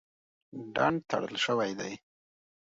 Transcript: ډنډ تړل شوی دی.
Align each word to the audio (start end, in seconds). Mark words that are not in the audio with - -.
ډنډ 0.75 0.97
تړل 1.09 1.35
شوی 1.45 1.71
دی. 1.79 1.93